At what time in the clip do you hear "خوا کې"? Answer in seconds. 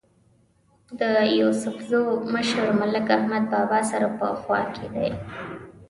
4.41-4.87